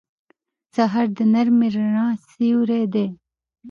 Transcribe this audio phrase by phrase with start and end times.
[0.73, 3.07] سهار د نرمې رڼا سیوری دی.